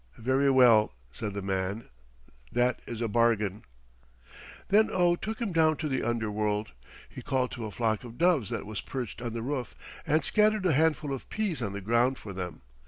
"Very 0.17 0.49
well," 0.49 0.93
said 1.11 1.35
the 1.35 1.43
man, 1.43 1.87
"that 2.51 2.79
is 2.87 3.01
a 3.01 3.07
bargain." 3.07 3.63
Then 4.69 4.89
Oh 4.91 5.15
took 5.15 5.39
him 5.39 5.51
down 5.51 5.77
to 5.77 5.87
the 5.87 6.01
underworld. 6.01 6.71
He 7.07 7.21
called 7.21 7.51
to 7.51 7.65
a 7.65 7.71
flock 7.71 8.03
of 8.03 8.17
doves 8.17 8.49
that 8.49 8.65
was 8.65 8.81
perched 8.81 9.21
on 9.21 9.33
the 9.33 9.43
roof 9.43 9.75
and 10.07 10.25
scattered 10.25 10.65
a 10.65 10.73
handful 10.73 11.13
of 11.13 11.29
peas 11.29 11.61
on 11.61 11.73
the 11.73 11.81
ground 11.81 12.17
for 12.17 12.33
them. 12.33 12.61